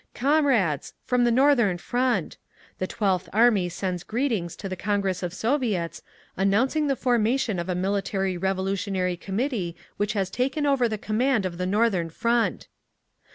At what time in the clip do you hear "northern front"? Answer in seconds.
1.31-2.37, 11.67-12.67